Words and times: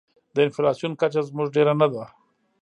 د 0.33 0.35
انفلاسیون 0.47 0.91
کچه 1.01 1.21
زموږ 1.29 1.47
ډېره 1.55 1.73
نه 1.81 1.87
ده. 1.93 2.03